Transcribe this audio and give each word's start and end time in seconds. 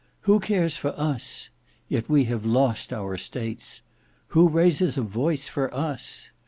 Who 0.21 0.39
cares 0.39 0.75
for 0.77 0.99
us? 0.99 1.51
Yet 1.87 2.09
we 2.09 2.23
have 2.23 2.43
lost 2.43 2.91
our 2.91 3.13
estates. 3.13 3.83
Who 4.29 4.49
raises 4.49 4.97
a 4.97 5.03
voice 5.03 5.47
for 5.47 5.71
us? 5.71 6.31